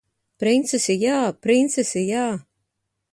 [0.43, 1.19] Princesi jā!
[1.47, 2.25] Princesi jā!